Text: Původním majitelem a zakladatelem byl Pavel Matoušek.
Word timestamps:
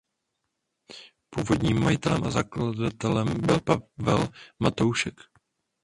Původním 1.29 1.81
majitelem 1.83 2.23
a 2.23 2.31
zakladatelem 2.31 3.27
byl 3.41 3.59
Pavel 3.61 4.27
Matoušek. 4.59 5.21